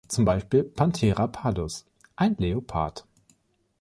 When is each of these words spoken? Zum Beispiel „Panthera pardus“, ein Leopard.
Zum 0.07 0.25
Beispiel 0.25 0.63
„Panthera 0.63 1.27
pardus“, 1.27 1.85
ein 2.15 2.35
Leopard. 2.39 3.05